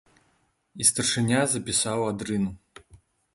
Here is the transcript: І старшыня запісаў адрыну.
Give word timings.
І 0.81 0.87
старшыня 0.91 1.41
запісаў 1.53 1.99
адрыну. 2.09 2.51